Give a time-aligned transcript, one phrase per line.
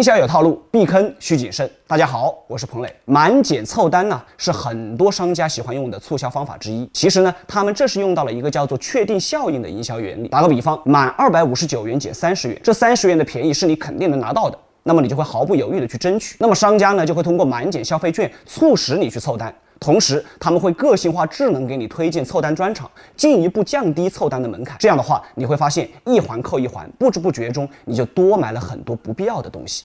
[0.00, 1.70] 营销有套路避坑需谨慎。
[1.86, 2.90] 大家好我是彭磊。
[3.04, 6.88] 满减凑单呢是很多商家喜欢用的促销方法之一。
[6.90, 10.28] 其实呢他们这是用到了一个叫做确定效应的营销原理。
[10.28, 14.58] 打个比方满二百五十九元减三十元这三十元的便宜是你肯定能拿到的。
[14.84, 16.34] 那么你就会毫不犹豫的去争取。
[16.40, 19.54] 那么商家呢就会通过满减消费券促使你去凑单。
[19.80, 24.76] 同时他们会个性化智能给你推荐凑单专场进一步降低凑单的门槛。
[24.78, 29.78] 这样的话你会发现一环扣一环不知不觉中你就多买了很多不必要的东西。